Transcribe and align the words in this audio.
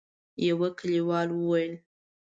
يوه 0.47 0.69
کليوال 0.79 1.29
وويل: 1.33 1.73